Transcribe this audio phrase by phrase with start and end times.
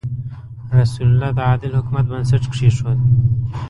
[0.79, 2.99] رسول الله د عادل حکومت بنسټ کېښود.